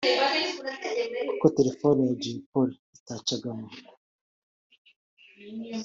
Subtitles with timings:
[1.29, 3.67] Kuko telefoni ya Jay Polly itacagamo